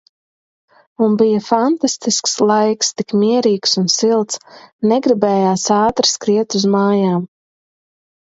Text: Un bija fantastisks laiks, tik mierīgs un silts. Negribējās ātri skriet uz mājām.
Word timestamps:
Un 1.07 1.11
bija 1.17 1.41
fantastisks 1.47 2.33
laiks, 2.51 2.89
tik 3.01 3.13
mierīgs 3.23 3.77
un 3.83 3.91
silts. 3.97 4.41
Negribējās 4.93 5.67
ātri 5.77 6.11
skriet 6.15 6.57
uz 6.61 6.65
mājām. 6.77 7.23